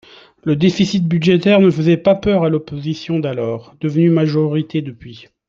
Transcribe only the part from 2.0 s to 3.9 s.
peur à l’opposition d’alors,